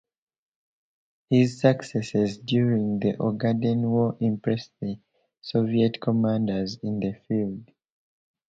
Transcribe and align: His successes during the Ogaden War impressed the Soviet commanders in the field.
His 1.29 1.59
successes 1.61 2.39
during 2.39 2.97
the 2.99 3.13
Ogaden 3.19 3.81
War 3.83 4.17
impressed 4.19 4.71
the 4.81 4.97
Soviet 5.41 6.01
commanders 6.01 6.79
in 6.81 6.99
the 6.99 7.13
field. 7.27 7.69